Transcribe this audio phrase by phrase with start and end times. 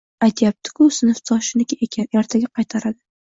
[0.27, 2.99] Aytyapti-ku sinfdoshiniki ekan, ertaga qaytaradi